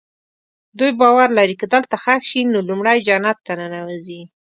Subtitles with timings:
[0.77, 4.21] دوی باور لري که دلته ښخ شي نو لومړی جنت ته ننوځي.